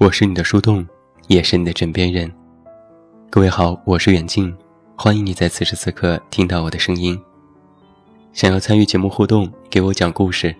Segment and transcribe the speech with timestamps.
[0.00, 0.82] 我是你的树洞，
[1.28, 2.32] 也是你的枕边人。
[3.28, 4.50] 各位好，我是远近，
[4.96, 7.20] 欢迎你在此时此刻听到我的声音。
[8.32, 10.56] 想要参与节目互动，给我讲故事，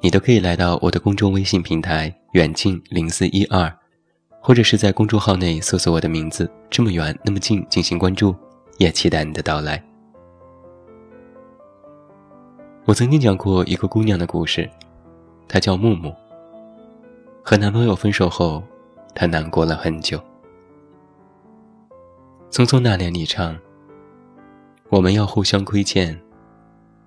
[0.00, 3.72] 你都可以来到我的公众微信平台“远近零四一二”，
[4.42, 8.34] 或者是在公众号内搜索我的名字“这么远那么近”进行关注，
[8.78, 9.80] 也期待你的到来。
[12.86, 14.68] 我曾经讲过一个姑娘的故事，
[15.46, 16.12] 她叫木木。
[17.44, 18.62] 和男朋友分手后，
[19.14, 20.20] 他难过了很久。
[22.50, 23.56] 匆匆那年，你唱
[24.90, 26.20] ：“我们要互相亏欠，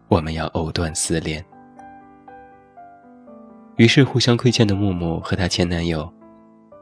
[0.08, 1.44] 我们要藕断丝连。”
[3.78, 6.12] 于是，互相亏欠的木木和她前男友，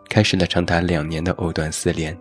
[0.09, 2.15] 开始了长达两年的藕断丝连。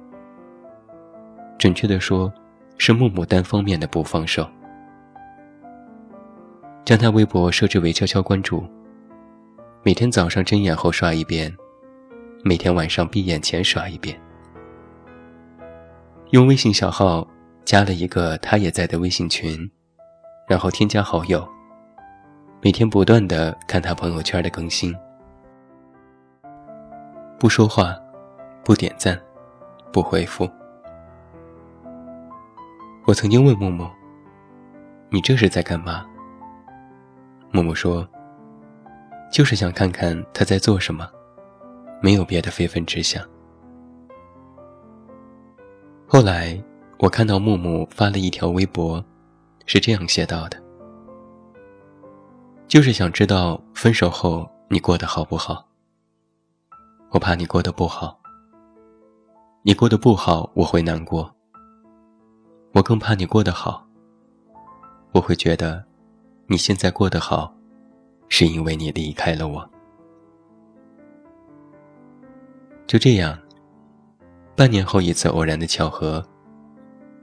[1.58, 2.32] 准确的说，
[2.78, 4.48] 是木木单方面的不放手，
[6.86, 8.64] 将他微博设置为悄悄关注。
[9.82, 11.54] 每天早上睁眼后刷一遍，
[12.42, 14.18] 每天晚上闭眼前刷一遍。
[16.30, 17.26] 用微信小号
[17.64, 19.70] 加了一个他也在的微信群，
[20.48, 21.46] 然后添加好友，
[22.62, 24.94] 每天不断的看他朋友圈的更新。
[27.38, 27.94] 不说话，
[28.64, 29.20] 不点赞，
[29.92, 30.48] 不回复。
[33.06, 33.88] 我曾经问木木
[35.10, 36.06] ：“你这是在干嘛？”
[37.52, 38.08] 木木说。
[39.32, 41.08] 就是想看看他在做什么，
[42.00, 43.22] 没有别的非分之想。
[46.06, 46.60] 后来
[46.98, 49.04] 我看到木木发了一条微博，
[49.66, 50.60] 是这样写到的
[52.66, 55.66] ：“就是想知道分手后你过得好不好。
[57.10, 58.20] 我怕你过得不好，
[59.62, 61.32] 你过得不好我会难过。
[62.72, 63.86] 我更怕你过得好，
[65.12, 65.84] 我会觉得
[66.46, 67.54] 你现在过得好。”
[68.32, 69.68] 是因为你离开了我。
[72.90, 73.38] 就这样，
[74.56, 76.20] 半年后一次偶然的巧合，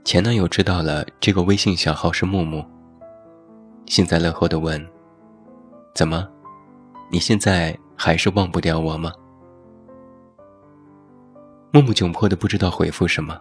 [0.02, 2.64] 前男友知道了这个微信小号是木木，
[3.84, 4.82] 幸灾乐祸的问
[5.94, 6.26] ：“怎么，
[7.10, 9.12] 你现在还是忘不掉我吗？”
[11.70, 13.38] 木木窘迫的不知道回复什么，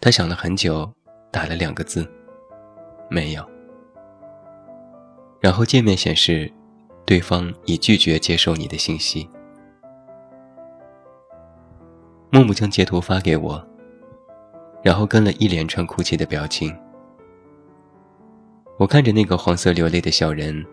[0.00, 0.92] 他想了很久，
[1.30, 2.04] 打了两个字
[3.08, 3.50] ：“没有。”
[5.40, 6.52] 然后界面显示，
[7.06, 9.30] 对方已拒绝接受你的信息。
[12.30, 13.66] 木木将截图发给我，
[14.82, 16.76] 然后跟了一连串哭泣的表情。
[18.78, 20.64] 我看着那个黄色流泪的小人，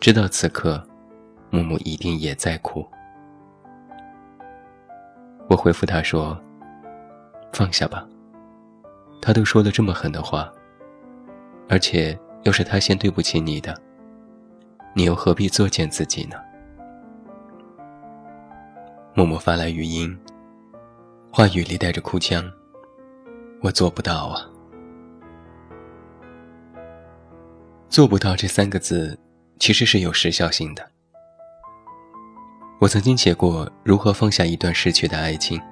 [0.00, 0.82] 知道此刻，
[1.50, 2.86] 木木一定也在哭。
[5.48, 6.38] 我回复他说
[7.52, 8.06] ：“放下吧，
[9.22, 10.52] 他都说了这么狠的话，
[11.68, 13.74] 而且……”又是他先对不起你的，
[14.94, 16.36] 你又何必作践自己呢？
[19.12, 20.16] 默默发来语音，
[21.38, 22.44] 话语里带着哭腔。
[23.62, 24.44] 我做不到啊，
[27.88, 29.16] 做不到这三个字
[29.60, 30.84] 其实是有时效性的。
[32.80, 35.62] 我曾经写过如何放下一段逝去的爱情，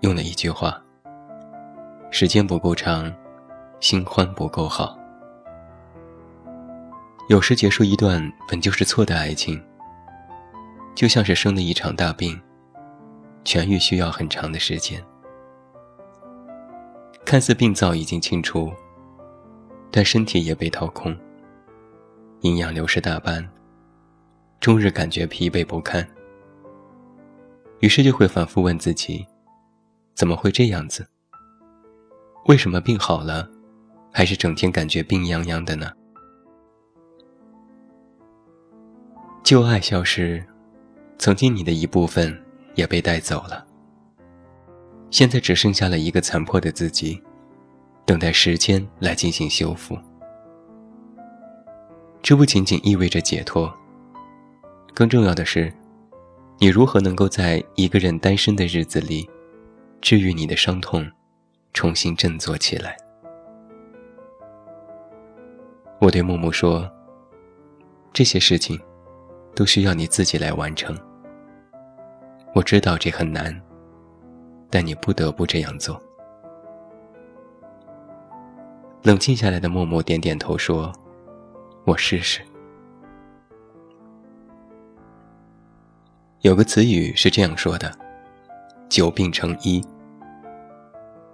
[0.00, 0.78] 用了一句话：
[2.10, 3.10] 时间不够长，
[3.80, 4.98] 新欢不够好。
[7.30, 9.58] 有时结束一段本就是错的爱情，
[10.94, 12.38] 就像是生了一场大病，
[13.44, 15.02] 痊愈需要很长的时间。
[17.24, 18.72] 看似病灶已经清除，
[19.90, 21.16] 但身体也被掏空，
[22.40, 23.48] 营养流失大半，
[24.60, 26.06] 终日感觉疲惫不堪。
[27.80, 29.26] 于是就会反复问自己：
[30.14, 31.06] 怎么会这样子？
[32.46, 33.48] 为什么病好了，
[34.12, 35.90] 还是整天感觉病殃殃的呢？
[39.42, 40.44] 旧爱消失，
[41.18, 42.38] 曾经你的一部分
[42.74, 43.64] 也被带走了。
[45.10, 47.22] 现在只剩下了一个残破的自己，
[48.04, 49.98] 等待时间来进行修复。
[52.22, 53.72] 这不仅仅意味着解脱，
[54.94, 55.72] 更重要的是，
[56.58, 59.28] 你如何能够在一个人单身的日子里，
[60.00, 61.08] 治愈你的伤痛，
[61.72, 62.96] 重新振作起来。
[66.00, 66.90] 我对木木说
[68.12, 68.80] ：“这些事情。”
[69.54, 70.98] 都需要你自己来完成。
[72.54, 73.60] 我知道这很难，
[74.70, 76.00] 但你不得不这样做。
[79.02, 80.92] 冷静下来的默默点点头说
[81.84, 82.40] ：“我试试。”
[86.42, 87.92] 有个词语是这样说的
[88.88, 89.84] ：“久病成医。”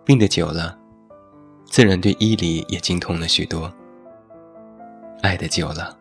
[0.04, 0.76] 病得久了，
[1.66, 3.70] 自然对医理也精通了许多。
[5.22, 5.98] 爱的久了。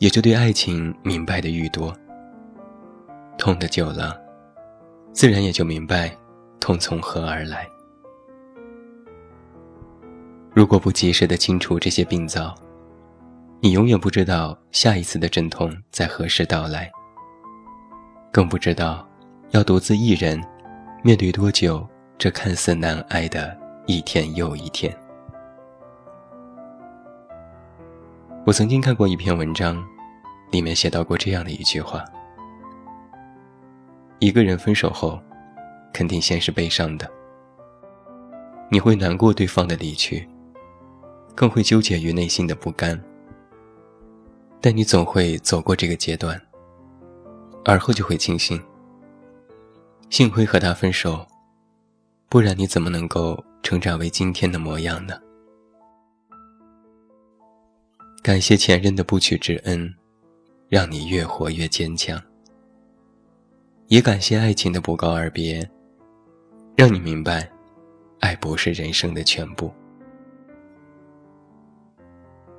[0.00, 1.96] 也就对爱情明白的愈多，
[3.36, 4.18] 痛的久了，
[5.12, 6.16] 自然也就明白
[6.60, 7.68] 痛从何而来。
[10.52, 12.54] 如果不及时的清除这些病灶，
[13.60, 16.90] 你永远不知道下一次的阵痛在何时到来，
[18.32, 19.06] 更不知道
[19.50, 20.40] 要独自一人
[21.02, 21.86] 面对多久
[22.16, 24.96] 这看似难挨的一天又一天。
[28.46, 29.82] 我曾经看过一篇文章，
[30.52, 32.04] 里面写到过这样的一句话：
[34.18, 35.20] 一个人分手后，
[35.92, 37.10] 肯定先是悲伤的，
[38.70, 40.28] 你会难过对方的离去。
[41.36, 43.02] 更会纠结于内心的不甘，
[44.60, 46.40] 但你总会走过这个阶段，
[47.64, 48.62] 而后就会庆幸，
[50.10, 51.26] 幸亏和他分手，
[52.28, 55.20] 不然你怎么能够成长为今天的模样呢？
[58.22, 59.92] 感谢前任的不娶之恩，
[60.68, 62.16] 让你越活越坚强；
[63.88, 65.68] 也感谢爱情的不告而别，
[66.74, 67.48] 让你明白，
[68.20, 69.72] 爱不是人生的全部。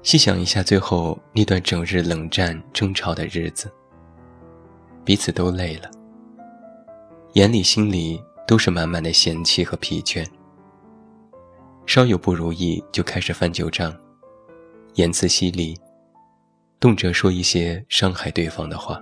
[0.04, 3.72] 细想一下，最后那段整日冷战争吵的日子，
[5.04, 5.90] 彼此都累了，
[7.34, 10.24] 眼里心里都是满满的嫌弃和疲倦。
[11.88, 13.96] 稍有不如意就开始翻旧账，
[14.94, 15.76] 言辞犀利，
[16.80, 19.02] 动辄说一些伤害对方的话。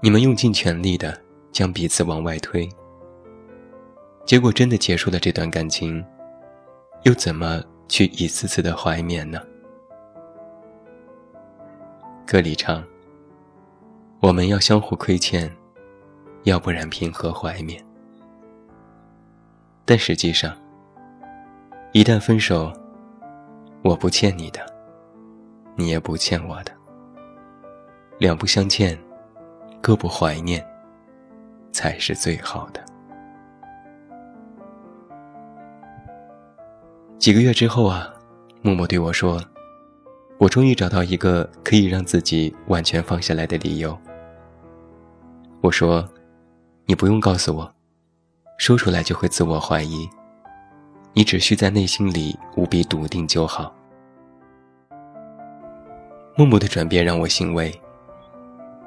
[0.00, 1.18] 你们用尽全力的
[1.52, 2.68] 将彼此往外推，
[4.24, 6.04] 结果真的结束了这段感情，
[7.02, 7.62] 又怎么？
[7.88, 9.40] 去一次次的怀缅呢？
[12.26, 12.84] 歌里唱
[14.18, 15.48] ：“我们要相互亏欠，
[16.42, 17.80] 要不然凭何怀缅？”
[19.86, 20.52] 但实际上，
[21.92, 22.72] 一旦分手，
[23.82, 24.58] 我不欠你的，
[25.76, 26.72] 你也不欠我的，
[28.18, 28.98] 两不相欠，
[29.86, 30.66] 各不怀念，
[31.70, 32.84] 才是最好的。
[37.18, 38.12] 几个月之后啊，
[38.62, 39.40] 默默对我说
[40.38, 43.96] ：“我终于找到一个可以让自己完全放下来的理由。”
[45.62, 46.04] 我说
[46.84, 47.72] ：“你不用告诉我，
[48.58, 50.10] 说出来就会自我怀疑，
[51.12, 53.72] 你只需在内心里无比笃定就好。”
[56.36, 57.72] 默默的转变让我欣慰，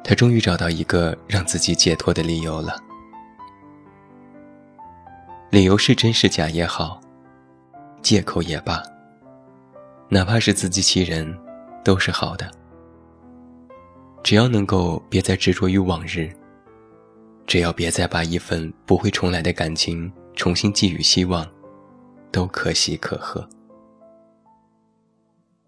[0.10, 2.76] 他终于找到一个让自己解脱的理由了。
[5.52, 7.00] 理由是真是假也好。
[8.02, 8.82] 借口也罢，
[10.08, 11.38] 哪怕是自欺欺人，
[11.84, 12.50] 都是好的。
[14.24, 16.36] 只要能够别再执着于往日，
[17.46, 21.48] 只要别再把一份不会重来的感情重新寄予希望，
[22.32, 23.48] 都可喜可贺。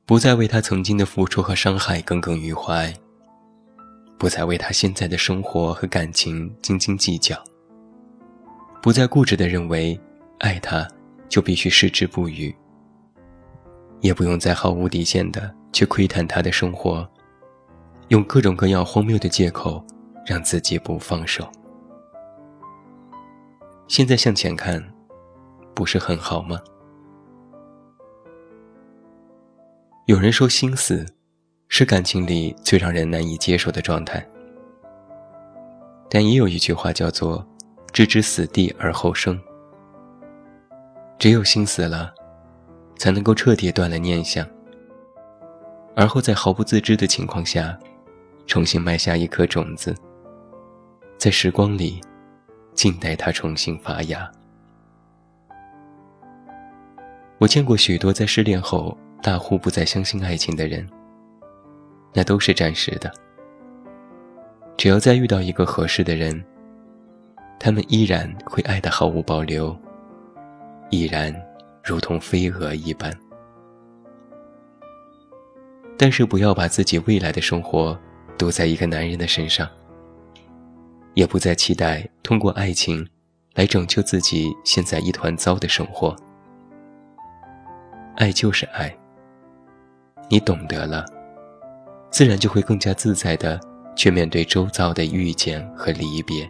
[0.03, 2.91] 不再为他曾经的付出和伤害耿耿于怀，
[4.21, 7.35] 不再为他现在的生活和感情斤斤计较，
[8.79, 9.99] 不再固执的认为
[10.37, 10.87] 爱他。
[11.27, 12.53] 就必须矢志不渝，
[14.01, 17.09] 也不用再毫无底线的去窥探他的生活，
[18.09, 19.81] 用各种各样荒谬的借口
[20.25, 21.49] 让自己不放手。
[23.87, 24.83] 现在向前看，
[25.73, 26.59] 不是很好吗？
[30.05, 31.05] 有人说，心死
[31.73, 34.23] 是感情里最让人难以接受的状态，
[36.09, 37.47] 但也有一句话叫做
[37.93, 39.39] “置之死地而后生”。
[41.17, 42.13] 只有心死了，
[42.97, 44.45] 才能够彻底断了念想，
[45.95, 47.79] 而后在毫不自知的情况下，
[48.45, 49.95] 重新埋下一颗种子，
[51.17, 52.01] 在时光里，
[52.73, 54.29] 静待它重新发芽。
[57.37, 60.85] 我见过许多在失恋后大呼不再相信爱情的人，
[62.13, 63.11] 那都是暂时的。
[64.77, 66.43] 只要再遇到一个合适的人，
[67.59, 69.77] 他们依然会爱得毫无保留。
[70.89, 71.33] 依然
[71.81, 73.09] 如同飞蛾一般，
[75.97, 77.97] 但是不要把自己未来的生活
[78.37, 79.69] 赌在一个男人的身上，
[81.13, 83.07] 也不再期待通过爱情
[83.53, 86.13] 来拯救自己现在一团糟的生活。
[88.17, 88.93] 爱就是爱，
[90.27, 91.05] 你懂得了，
[92.11, 93.59] 自然就会更加自在的
[93.95, 96.47] 去面对周遭的遇见和离别。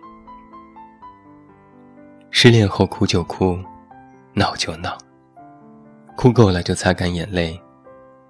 [2.31, 3.57] 失恋后哭就哭。
[4.33, 4.97] 闹就闹，
[6.15, 7.61] 哭够了就擦干眼泪，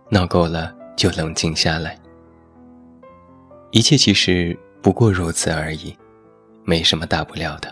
[0.09, 1.95] 闹够了就冷静下来。
[3.69, 5.95] 一切其实不过如此而已，
[6.63, 7.71] 没什么大不了的。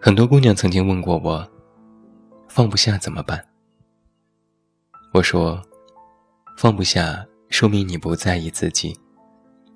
[0.00, 1.48] 很多姑娘曾经问过我，
[2.48, 3.40] 放不下怎么办？
[5.12, 5.62] 我说，
[6.60, 8.94] 放不下说明你不在意自己，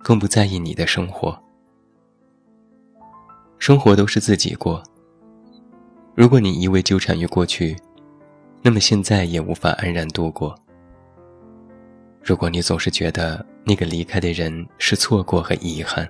[0.00, 1.34] 更不在意你的生活。
[3.58, 4.82] 生活都是自己过。
[6.14, 7.74] 如果你一味纠缠于过去，
[8.60, 10.54] 那么现在也无法安然度过。
[12.22, 16.06] 如果你总是觉得那个离开的人是错过和遗憾，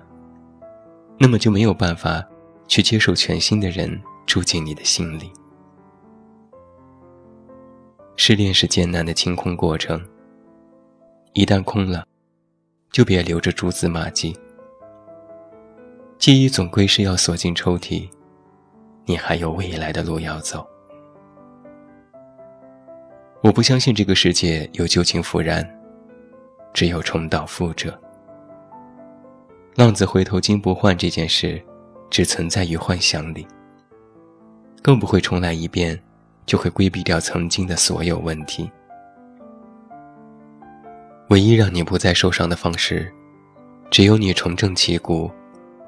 [1.17, 2.21] 那么就没有办法
[2.67, 5.31] 去接受全新的人住进你的心里。
[8.17, 10.05] 失恋是艰难的清空过程，
[11.37, 12.07] 一旦空了，
[12.93, 14.33] 就别留着蛛丝马迹。
[16.17, 18.09] 记忆总归是要锁进抽屉，
[19.03, 20.65] 你还有未来的路要走。
[23.41, 25.69] 我不相信这个世界有旧情复燃，
[26.73, 27.99] 只有重蹈覆辙。
[29.75, 31.61] 浪子回头金不换这件事，
[32.09, 33.45] 只存在于幻想里，
[34.81, 36.01] 更不会重来一遍，
[36.45, 38.71] 就会规避掉曾经的所有问题。
[41.29, 43.11] 唯一让你不再受伤的方式，
[43.89, 45.31] 只有你重振旗鼓，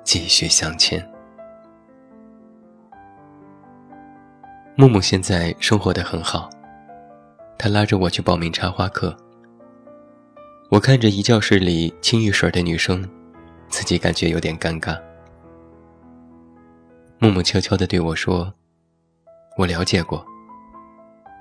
[0.04, 1.08] 继续向前。
[4.76, 6.50] 木木现在生活的很好。
[7.60, 9.16] 他拉着我去报名插花课。
[10.70, 13.08] 我看着一教室里清一水的女生，
[13.68, 15.00] 自己感觉有点尴尬。
[17.20, 18.54] 木木悄悄地对我说
[19.58, 20.26] ：“我了解过，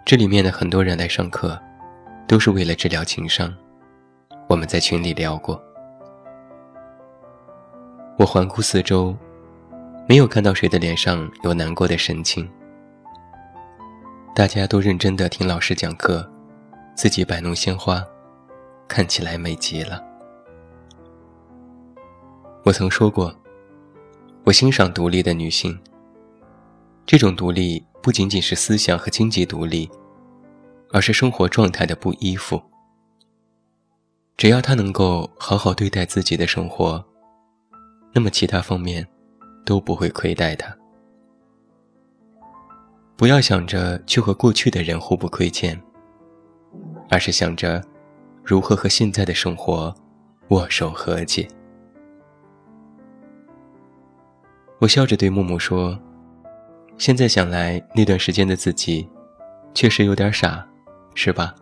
[0.04, 1.58] 这里面的很多人来上课，
[2.26, 3.54] 都是为了治疗情伤。
[4.48, 5.62] 我们在群里聊过。”
[8.18, 9.14] 我环顾四周，
[10.08, 12.48] 没有看到谁的脸上有难过的神情。
[14.34, 16.26] 大家都认真地听老师讲课，
[16.94, 18.04] 自己摆弄鲜花，
[18.88, 20.02] 看起来美极了。
[22.64, 23.34] 我曾说过，
[24.44, 25.78] 我欣赏独立的女性。
[27.04, 29.88] 这种独立不仅仅是思想和经济独立，
[30.90, 32.60] 而是生活状态的不依附。
[34.36, 37.02] 只要他能够好好对待自己的生活，
[38.12, 39.06] 那么其他方面
[39.64, 40.76] 都不会亏待他。
[43.16, 45.80] 不要想着去和过去的人互不亏欠，
[47.08, 47.82] 而是想着
[48.44, 49.94] 如何和现在的生活
[50.48, 51.48] 握手和解。
[54.78, 55.98] 我笑着对木木说
[56.98, 59.08] ：“现在想来，那段时间的自己
[59.72, 60.68] 确实有点傻，
[61.14, 61.54] 是吧？”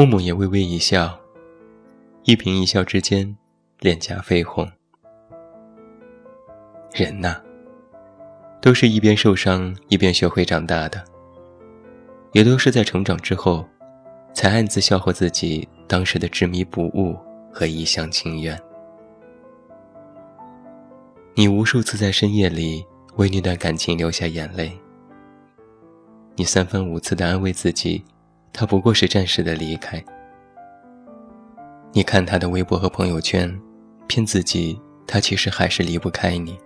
[0.00, 1.14] 木木也微微一笑，
[2.24, 3.36] 一颦一笑之间，
[3.80, 4.66] 脸颊绯红。
[6.94, 7.38] 人呐。
[8.62, 11.04] 都是一边受伤一边学会长大的，
[12.32, 13.62] 也都是在成长之后，
[14.32, 17.14] 才暗自笑话自己当时的执迷不悟
[17.52, 18.58] 和一厢情愿。
[21.34, 22.82] 你无数次在深夜里
[23.16, 24.72] 为那段感情流下眼泪，
[26.36, 28.02] 你三番五次的安慰自己，
[28.52, 30.02] 他不过是暂时的离开。
[31.92, 33.52] 你看他的微博和朋友圈，
[34.06, 36.58] 骗自己他其实还是离不开你。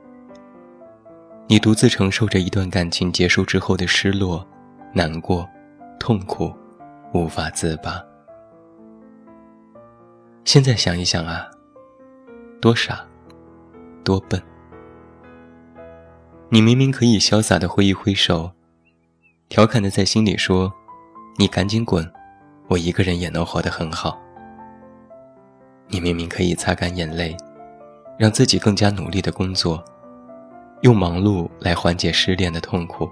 [1.46, 4.46] 你独自承受着一段感情结束之后的失落、
[4.92, 5.48] 难过、
[6.00, 6.52] 痛苦，
[7.12, 8.02] 无法自拔。
[10.44, 11.46] 现在想一想啊，
[12.60, 13.06] 多傻，
[14.02, 14.42] 多笨！
[16.50, 18.52] 你明明可以潇洒的挥一挥手，
[19.48, 20.72] 调侃的在心里说
[21.36, 22.08] ：“你赶紧滚，
[22.68, 24.20] 我一个人也能活得很好。”
[25.88, 27.36] 你明明可以擦干眼泪，
[28.18, 29.82] 让自己更加努力的工作。
[30.80, 33.08] 用忙碌来缓解失恋的痛苦，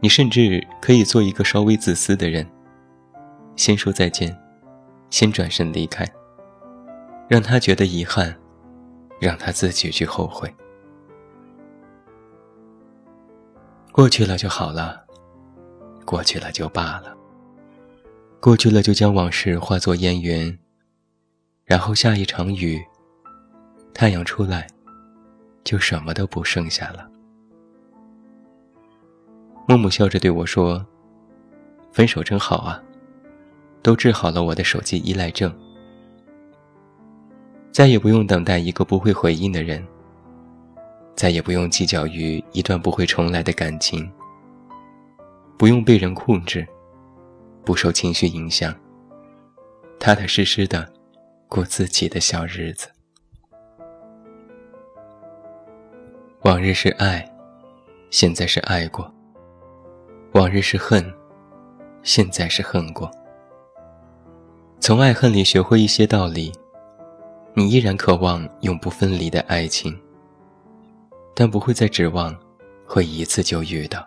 [0.00, 2.46] 你甚至可以做一个稍微自私的人，
[3.54, 4.34] 先说再见，
[5.10, 6.06] 先转身离开，
[7.28, 8.34] 让他觉得遗憾，
[9.20, 10.54] 让他自己去后悔。
[13.92, 15.04] 过去了就好了，
[16.08, 17.14] 过去了就罢了，
[18.40, 20.58] 过去了就将往事化作烟云，
[21.66, 22.82] 然后下一场雨，
[23.92, 24.66] 太阳出来。
[25.64, 27.06] 就什么都不剩下了。
[29.66, 30.82] 木木笑着对我说
[31.92, 32.82] ：“分手真好啊，
[33.82, 35.54] 都治好了我的手机依赖症，
[37.70, 39.86] 再也不用等待一个不会回应的人，
[41.14, 44.10] 再也不用计较于一段不会重来的感情，
[45.58, 46.64] 不用被人控制，
[47.64, 48.72] 不受情绪影响，
[49.98, 50.88] 踏踏实实的
[51.48, 52.88] 过自己的小日子。”
[56.42, 57.28] 往日是爱，
[58.08, 59.04] 现在是爱过；
[60.32, 61.04] 往日是恨，
[62.04, 63.10] 现在是恨过。
[64.78, 66.52] 从爱恨里学会一些道理，
[67.52, 70.00] 你依然渴望永不分离的爱情，
[71.34, 72.32] 但不会再指望
[72.86, 74.06] 会一次就遇到。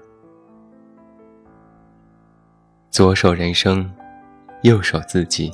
[2.91, 3.89] 左手人生，
[4.63, 5.49] 右手自己，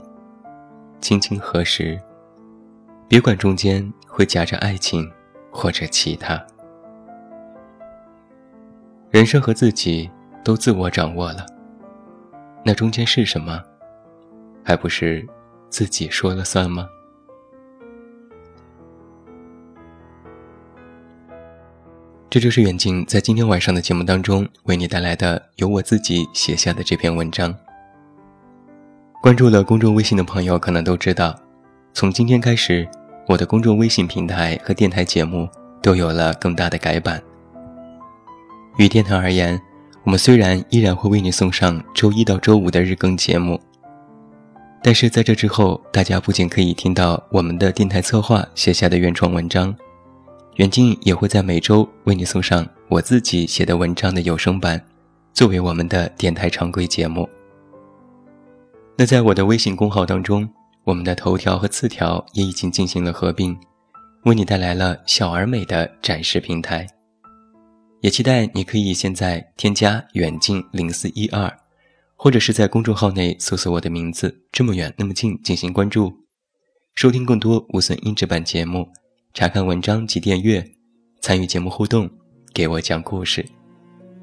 [1.00, 1.96] 轻轻合十？
[3.08, 5.08] 别管中间会夹着爱情，
[5.52, 6.44] 或者其他。
[9.12, 10.10] 人生和自己
[10.44, 11.46] 都自我掌握了，
[12.66, 13.64] 那中间是什么，
[14.64, 15.24] 还不是
[15.70, 16.90] 自己说了算吗？
[22.30, 27.56] 这就是远近在今天晚上的节目当中为你带来的由我自己写下的这篇文章。
[29.22, 31.34] 关注了公众微信的朋友可能都知道，
[31.94, 32.86] 从今天开始，
[33.28, 35.48] 我的公众微信平台和电台节目
[35.82, 37.22] 都有了更大的改版。
[38.78, 39.60] 与电台而言，
[40.04, 43.58] 我们虽然依然会为你送上周一到周五的日更节目，
[44.84, 49.74] 但是在这之后，大家不仅可以听到我们的电台策划写下的原创文章。
[50.58, 54.84] 远近也会在每周为你送上我自己写的文章的有声版，
[55.32, 57.30] 作为我们的电台常规节目。
[58.98, 60.50] 那在我的微信公号当中，
[60.84, 63.56] 我们的头条和次条也已经进行了合并，
[64.24, 66.88] 为你带来了小而美的展示平台。
[68.02, 71.56] 也期待你可以现在添加远近零四一二，
[72.16, 76.12] 或者是在公众号内搜索我的名字“这么远那么近”进行关注，
[76.96, 78.88] 收听更多无损音质版节目。
[79.38, 80.68] 查看文章及订阅，
[81.22, 82.10] 参与节目互动，
[82.56, 83.46] 给我讲故事，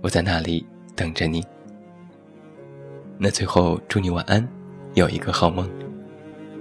[0.03, 0.67] 我在那里
[0.97, 1.41] 等着你。
[3.17, 4.45] 那最后祝你晚安，
[4.95, 5.71] 有一个好梦。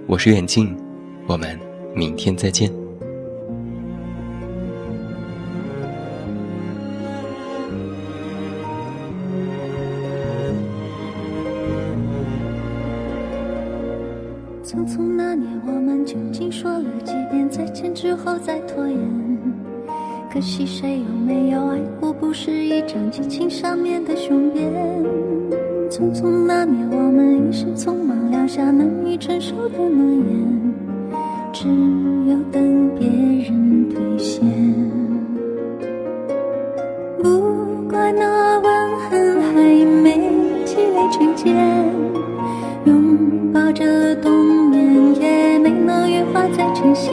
[0.06, 0.72] 我是远近，
[1.26, 1.58] 我们
[1.96, 2.83] 明天再见。
[18.16, 18.98] 后再拖延？
[20.32, 22.12] 可惜谁有没有爱过？
[22.12, 24.68] 不是一张激情上面的雄辩。
[25.90, 30.74] 匆匆那年，我们一时匆忙撂下难以承受的诺言，
[31.52, 31.68] 只
[32.28, 34.44] 有等别人兑现。
[37.22, 39.52] 不怪那吻痕还
[40.02, 40.18] 没
[40.64, 41.54] 积累成茧，
[42.86, 46.42] 拥抱着冬眠也没能羽化。
[46.56, 47.12] 再成仙，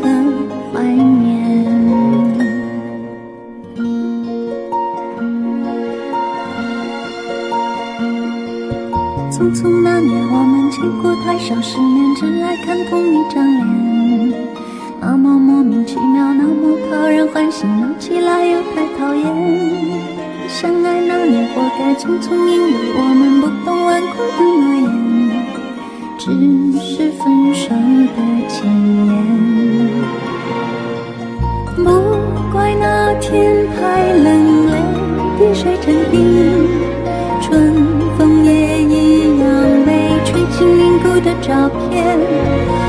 [11.51, 13.67] 过太少世面，只爱看同一张脸。
[15.01, 19.25] 那么莫名其妙，那么讨人欢喜，闹起来又太讨厌。
[20.47, 24.89] 相爱那年，活该匆匆，因为我们不懂顽固的诺言，
[26.17, 26.31] 只
[26.79, 28.65] 是分手的前
[29.07, 29.09] 言。
[31.75, 31.83] 不
[32.53, 34.73] 怪那天太冷，泪
[35.37, 36.19] 滴水成冰，
[41.19, 42.80] 的照片，